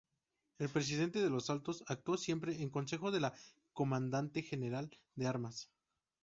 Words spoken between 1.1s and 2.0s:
de los Altos